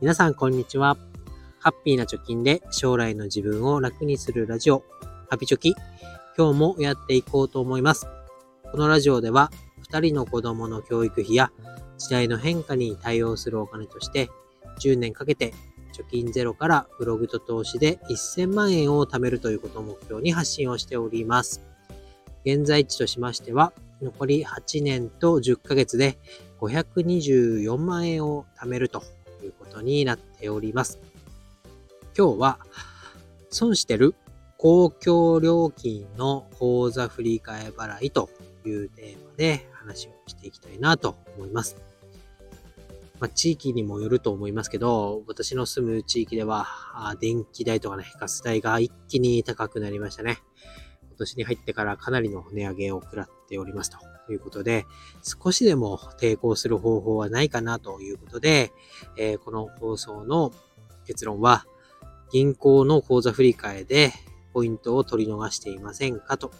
[0.00, 0.96] 皆さんこんにちは。
[1.58, 4.84] ハッピーな貯金で将来の自分を楽にするラジオ、
[5.28, 5.74] ハピチョキ。
[6.36, 8.06] 今日もやっていこうと思います。
[8.70, 9.50] このラジオでは、
[9.90, 11.50] 2人の子供の教育費や
[11.98, 14.30] 時代の変化に対応するお金として、
[14.78, 15.52] 10年かけて
[15.92, 21.60] 貯金ゼロからブログと投資で1000万円を貯めるということを目標に発信をしております。
[22.44, 26.20] 現在地としましては、残り8年と10ヶ月で
[26.60, 29.02] 524万円を貯めると
[29.48, 30.98] いうことになっております。
[32.16, 32.58] 今日は
[33.50, 34.14] 損してる
[34.58, 38.28] 公共料金の口座振替払いと
[38.64, 41.76] いうテーマで話をしていきたいなと思います。
[43.20, 46.66] まあ、地域にもよると思いますけど、私の住む地域では、
[47.20, 50.38] 電気代とかね、ガス代が一気に高くなりましたね。
[51.18, 54.86] 今年に入ってからかなりの値上げを食らっておりますということで、
[55.22, 58.70] 少しでも抵抗する方法はないかなということで、
[59.16, 60.52] えー、この放送の
[61.06, 61.66] 結論は、
[62.30, 64.12] 銀行の口座振り替えで
[64.52, 66.52] ポイントを取り逃していませんかと。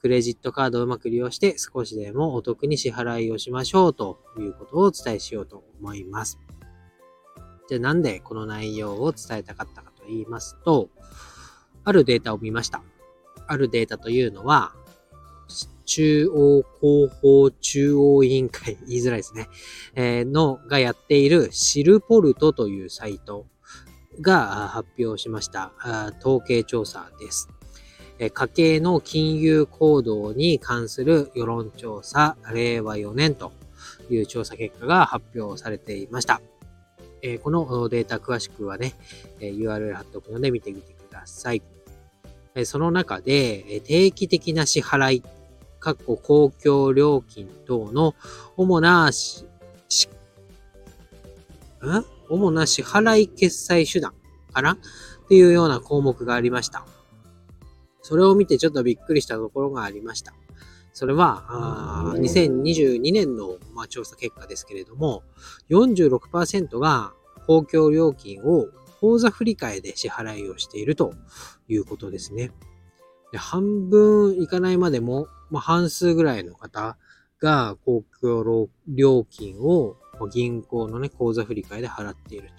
[0.00, 6.38] クレジットカードをうまく利用して少しでもお得に支払いをしましょうということをお伝えしようと思います。
[7.68, 10.88] じゃあなんでこの内容を伝えたかったかと言いますと、
[11.84, 12.82] あるデータを見ました。
[13.46, 14.72] あるデータというのは、
[15.86, 19.48] 中央広報中央委員会、言いづらいですね、
[19.94, 23.46] えー、のがやっているシルポルトというサイト
[24.20, 25.72] が発表しました
[26.20, 27.48] 統計調査です。
[28.18, 33.52] 家計の金融行動に関する世論調査令和4年と
[34.08, 36.40] いう調査結果が発表されていました。
[37.42, 38.94] このデータ詳しくはね、
[39.40, 41.62] URL 貼っておくので見てみてください。
[42.64, 45.22] その中で定期的な支払い、
[45.78, 48.14] 各個公共料金等の
[48.56, 49.44] 主なし、
[49.88, 50.08] し、
[51.82, 52.04] ん？
[52.28, 54.14] 主な支払い決済手段
[54.52, 54.72] かな？
[54.72, 56.86] っていうような項目がありました。
[58.02, 60.32] それを見てちょっとびっくりしたところがありました。
[60.92, 65.24] それは、2022年の、まあ、調査結果ですけれども、
[65.68, 67.12] 46%が
[67.46, 68.68] 公共料金を
[69.06, 71.14] 口座振替で支払いをしていると
[71.68, 72.50] いうことですね。
[73.30, 76.96] で半分いかないまでも、まあ、半数ぐらいの方
[77.40, 79.96] が公共料金を
[80.32, 82.50] 銀行のね、口座振替で払っている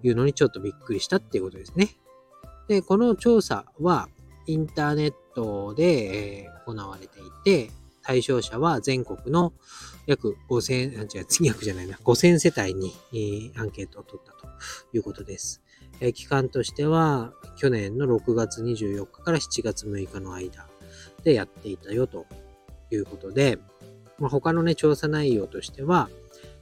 [0.00, 1.90] というのにちょっとびっくりしたっていうことですね。
[2.68, 4.08] で、この調査は
[4.46, 7.70] インターネットで行われていて、
[8.02, 9.52] 対象者は全国の
[10.06, 14.46] 約5000、あ、違う、約じゃないな、5000世帯に、アンケートを取ったと
[14.92, 15.62] いうことです。
[16.00, 20.68] え期間としては、去年の6月24日から7月6日の間
[21.24, 22.26] でやっていたよと
[22.90, 23.58] いうことで、
[24.18, 26.08] まあ、他のね、調査内容としては、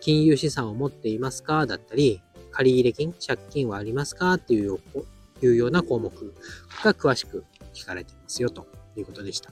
[0.00, 1.66] 金融資産を持っていますか？
[1.66, 4.34] だったり、借入金、借金はありますか？
[4.34, 4.78] っていう
[5.42, 6.10] いうような項目
[6.84, 7.44] が詳しく
[7.74, 9.50] 聞かれてますよということでした。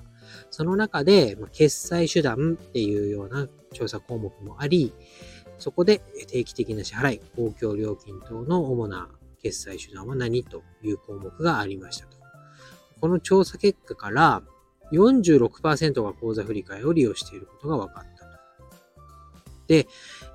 [0.50, 4.94] その中で、決済手段っていうような調査項目もあり、
[5.58, 5.98] そこで
[6.28, 9.08] 定期的な支払い、公共料金等の主な
[9.42, 12.16] 決済手段は何という項目がありましたと。
[13.00, 14.42] この調査結果から
[14.92, 18.34] 46%が口座振替を利用していることが分かったと。
[19.66, 19.86] で、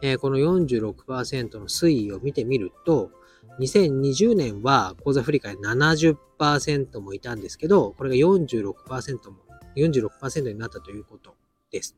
[0.01, 3.11] えこの46%の推移を見てみると、
[3.59, 9.37] 2020年は口座振替70%もいたんですけど、これが46%も、
[9.75, 11.35] 46%になったということ
[11.71, 11.95] です。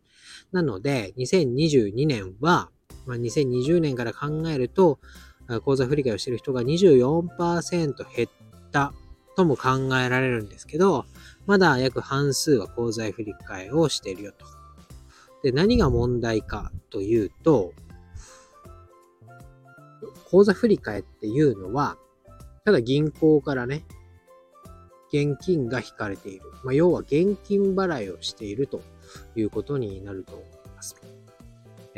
[0.52, 2.70] なので、2022年は、
[3.06, 5.00] まあ、2020年から考えると、
[5.64, 8.30] 口座振り替えをしている人が24%減っ
[8.72, 8.94] た
[9.36, 11.06] とも考えられるんですけど、
[11.46, 14.46] まだ約半数は口座振り替えをしているよと。
[15.44, 17.74] で、何が問題かというと、
[20.30, 21.98] 口座振り替えっていうのは、
[22.64, 23.84] ただ銀行からね、
[25.14, 26.46] 現金が引かれている。
[26.64, 28.82] まあ、要は現金払いをしていると
[29.36, 30.96] いうことになると思います。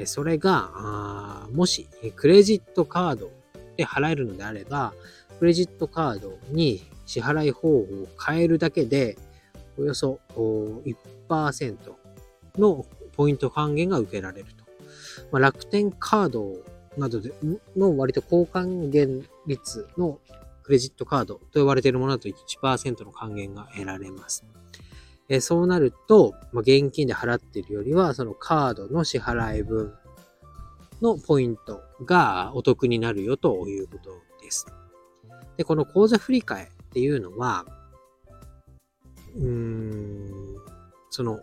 [0.06, 3.32] それが、もしクレジットカード
[3.78, 4.94] で払えるのであれば、
[5.40, 9.18] クレジットカードに支払い方法を変えるだけで、
[9.78, 11.78] およそ1%
[12.58, 14.64] のポイント還元が受けられると。
[15.32, 16.56] まあ、楽天カード
[16.98, 17.34] などで
[17.76, 20.20] の割と高還元率の
[20.64, 24.46] クレジットカードと呼ばれているものだと1%の還元が得られます。
[25.30, 29.94] えそうなると、まあ、現金で払っているよりは、そのカードの支払い分
[31.02, 34.12] のポイントがお得になるよということ
[34.42, 34.66] です。
[35.58, 37.66] で、この口座振替っていうのは、
[39.36, 40.30] うーん、
[41.10, 41.40] その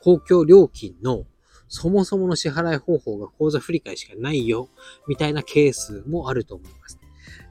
[0.00, 1.24] 公共料金の
[1.68, 4.68] そもそもの支払い方法が口座振替しかないよ、
[5.08, 6.98] みたいなケースもあると思います。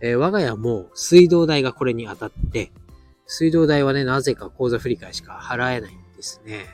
[0.01, 2.71] えー、我が家も水道代がこれに当たって、
[3.25, 6.65] 水道代はね、なぜか口座振り替えしか払えないんですね。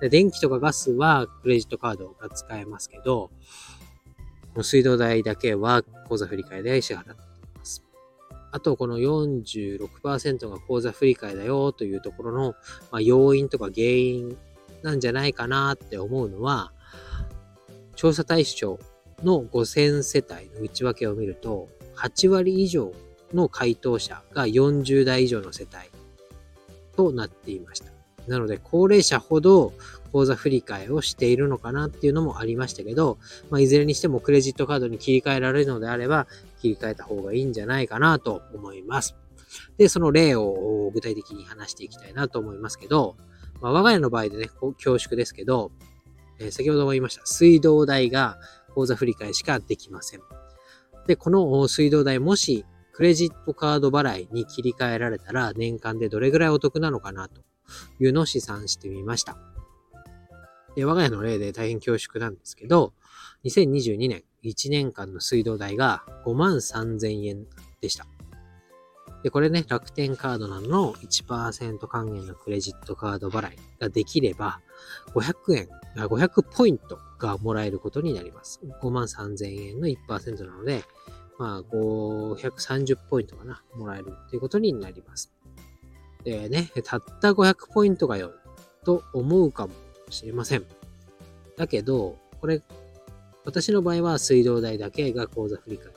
[0.00, 3.30] で電気とかガスはクレジットカードが使えますけど、
[4.62, 7.84] 水道代だけは口座振り替えで支払っています。
[8.52, 12.54] あと、この46%が口座振り替えだよというところの、
[12.90, 14.36] まあ、要因とか原因
[14.82, 16.72] なんじゃないかなって思うのは、
[17.94, 18.80] 調査対象
[19.22, 21.68] の5000世帯の内訳を見ると、
[22.00, 22.92] 8割以上
[23.34, 25.90] の回答者が40代以上の世帯
[26.96, 27.92] となっていました。
[28.26, 29.72] なので、高齢者ほど
[30.12, 33.18] 口座振替をしているのかなっていうのもありましたけど、
[33.50, 36.26] まあ、いずれにしてもクレジットカードに切り替えられるのであれば、
[36.60, 39.16] 切り替えた方がいいんじゃないかなと思います。
[39.78, 43.16] で、その例を具体的に話していきたいなと思いますけど、
[43.60, 45.70] まあ、我が家の場合でね、恐縮ですけど、
[46.38, 47.26] えー、先ほども言いました。
[47.26, 48.38] 水道代が
[48.74, 50.20] 口座振替しかできません。
[51.10, 57.42] で、この水道代もしクレジットカード払いに切り替えられたら年間でどれぐらいお得なのかなと
[57.98, 59.36] いうのを試算してみました。
[60.76, 62.92] で、我が家の例で大変恐縮なんですけど、
[63.44, 67.44] 2022年1年間の水道代が5万3000円
[67.80, 68.06] でした。
[69.24, 74.60] で、これね、楽天カードなどの1%還元のクレジットカード払いができれば、
[75.12, 78.60] 500円、500ポイントがもらえることになります。
[78.80, 80.84] 5万3000円の1%なので、
[81.40, 85.32] まあ、530ポイントかな、もらえるということになります。
[86.22, 88.32] でね、たった500ポイントがよ、
[88.84, 89.72] と思うかも
[90.10, 90.66] しれません。
[91.56, 92.62] だけど、これ、
[93.46, 95.90] 私の場合は水道代だけが口座振替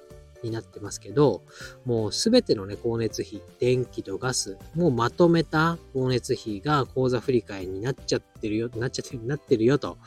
[0.43, 1.41] になってますけど、
[1.83, 9.97] もうすべてのね、光熱費、電気とガス、もうまとめた光熱費が口座振替になっちゃってるよ、なっちゃってる、なってるよと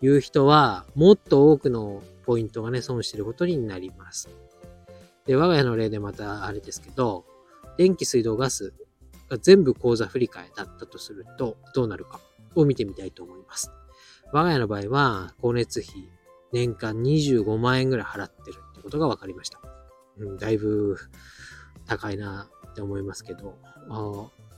[0.00, 4.30] いう人は、もっと多くのポイントがね、損してることになります。
[5.26, 7.24] で、我が家の例でまたあれですけど、
[7.76, 8.72] 電気、水道、ガス
[9.28, 12.20] が全部口座振り替えだったとすると、どうなるか
[12.54, 13.70] を見てみたいと思います。
[14.32, 16.08] 我が家の場合は、光熱費、
[16.52, 19.60] 年間25万円ぐらい払ってるってことが分かりました。
[20.18, 20.96] うん、だいぶ
[21.86, 23.58] 高いなって思いますけど、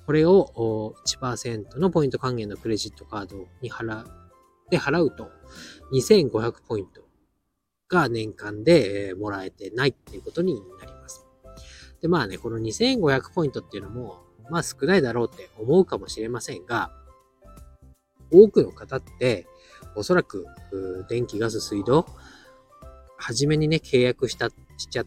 [0.07, 4.11] これを1%のポイント還元のクレジットカードに払う、
[4.71, 5.31] で払うと
[5.93, 7.03] 2500ポイント
[7.89, 11.27] が年間でもらえてないっていうことになります。
[12.01, 16.93] で、まあね、この2500ポイントっていうのも、まあ少ないだろうって思うかもしれませんが、
[18.31, 19.47] 多くの方って、
[19.97, 20.47] おそらく、
[21.09, 22.07] 電気、ガス、水道、
[23.17, 25.05] 初めにね、契約した、しちゃ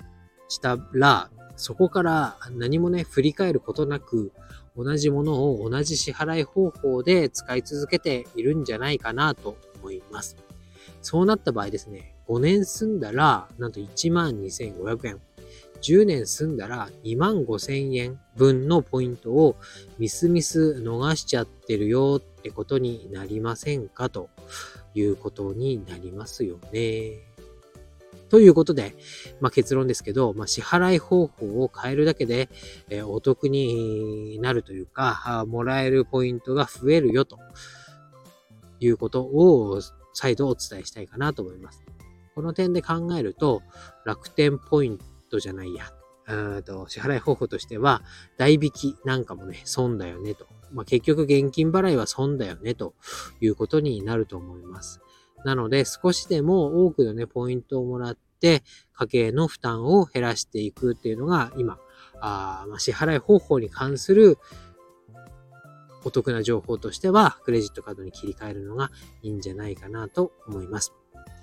[0.49, 4.31] したら、そこから何もね、振り返ることなく、
[4.75, 10.35] 同じものを同じ支払い方法で使い続けているんじゃないかなと思います。
[11.01, 15.19] そうなった場合ですね、5年住んだら、なんと12,500円。
[15.81, 19.57] 10年住んだら2万5千円分のポイントを
[19.97, 24.29] ミスミス逃しちゃってるよってことになりませんかと
[24.93, 27.17] いうことになりますよね。
[28.29, 28.95] ということで、
[29.41, 32.47] まあ、結論ですけど、まあ、支払い方法を変えるだけで、
[32.89, 37.37] えー、お得になるというか、もらえるポイントが増えるよと
[38.79, 39.81] いうことを
[40.13, 41.90] 再度お伝えしたいかなと思います。
[42.35, 43.61] この点で考えると、
[44.05, 45.91] 楽天ポイントじゃないや。
[46.63, 48.01] と支払い方法としては、
[48.37, 50.47] 代引きなんかもね、損だよねと。
[50.71, 52.93] まあ、結局現金払いは損だよねと
[53.41, 55.01] いうことになると思います。
[55.43, 61.79] なので、少しでも多くのね、ポイントをもらって、家計の負担を減らしていくっていうのが、今、
[62.21, 64.37] あまあ、支払い方法に関する
[66.03, 70.93] お得な情報としては、クレジットカードに切り替えるのがいいんじゃないかなと思います。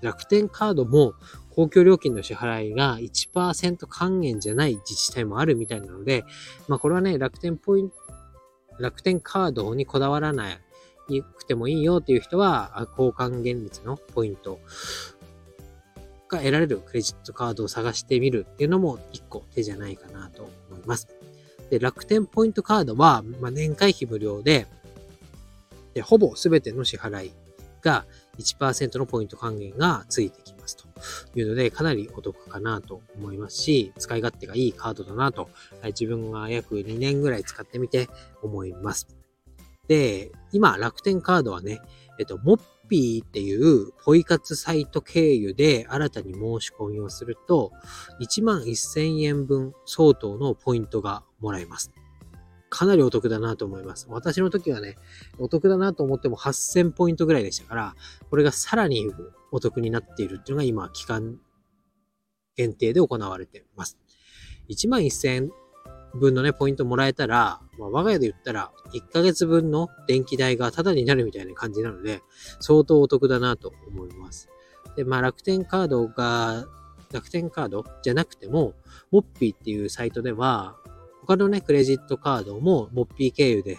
[0.02, 1.14] 楽天カードも
[1.50, 6.24] 公共料金の支払いが1%還元じゃない自治体もあるみたいなので、
[6.68, 7.96] まあこれはね、楽天ポイント、
[8.78, 10.52] 楽天カードにこだわらな
[11.08, 14.60] いくてもいいよっていう人は、交換現率のポイント
[16.28, 21.08] が得られるクレジットカードを探してみるっていうのも一個手じゃないかなと思います。
[21.70, 24.66] で、楽天ポイントカードは、まあ、年会費無料で、
[25.94, 27.32] でほぼ全ての支払い
[27.82, 28.04] が
[28.38, 30.84] 1%のポイント還元がついてきますと
[31.38, 35.48] いうので、かなりお得かなと思いますし、使い勝手がいいカードだなと、
[35.84, 38.08] 自分が約2年ぐらい使ってみて
[38.42, 39.08] 思います。
[39.88, 41.80] で、今、楽天カードはね、
[42.18, 47.72] えっと、モッピーっていうポイ活サイト経由で新たに申し込みをすると、
[48.20, 51.90] 1万1000円分相当のポイントがもらえます。
[52.70, 54.06] かなりお得だなと思います。
[54.10, 54.96] 私の時はね、
[55.38, 57.96] お得だなと思っても8000ポイントぐらいでしたから、
[58.30, 59.10] これがさらに
[59.50, 61.38] お得になっているっていうのが今、期間
[62.56, 63.98] 限定で行われています。
[64.68, 65.48] 1万1000
[66.14, 72.22] 分のね、ポイントもらえたら、まあ、我が家で言ったら、1ヶ月分の電気代がタダになるみたいな感じなので、
[72.60, 74.48] 相当お得だなと思います。
[74.96, 76.66] で、まあ、楽天カードが、
[77.12, 78.74] 楽天カードじゃなくても、
[79.10, 80.76] モッピーっていうサイトでは、
[81.28, 83.76] 他のね、クレジットカードもモッピー経由で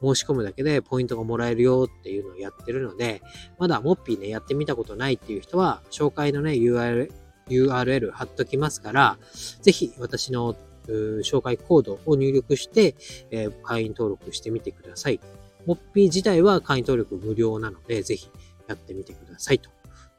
[0.00, 3.22] 申し込むだけでポイントがもらえるよっていうのをやってるので、
[3.58, 7.10] まだモッピーね、やってみたことないっていう人は、紹介のね、URL、
[7.48, 9.18] URL 貼っときますから、
[9.62, 10.54] ぜひ私の
[10.86, 12.94] 紹介コードを入力して、
[13.32, 15.18] えー、会員登録してみてください。
[15.66, 18.30] モッピー自体は会員登録無料なので、ぜひ
[18.68, 19.70] やってみてくださいと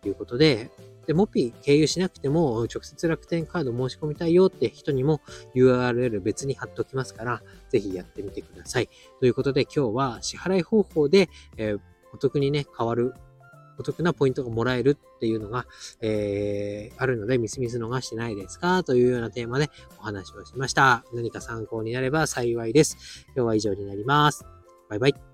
[0.05, 0.69] いうことで、
[1.05, 5.21] で、モピー経由しなくても、直接楽天カード申し込みたいよって人にも
[5.55, 8.89] URL 別に貼っておきますから、ぜひやってみてください。
[9.19, 11.79] ということで今日は支払い方法で、えー、
[12.13, 13.13] お得にね、変わる
[13.79, 15.65] お得なポイントがもらえるっていうのが、
[15.99, 18.83] えー、あるので、ミスミス逃してないですか？
[18.83, 19.69] というようなテーマで
[19.99, 21.03] お話をしました。
[21.13, 23.25] 何か参考になれば幸いです。
[23.35, 24.45] 今日は以上になります。
[24.89, 25.32] バイバイ。